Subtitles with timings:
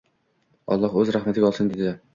[0.77, 1.99] Alloh Oʻz rahmatiga olsin dedi.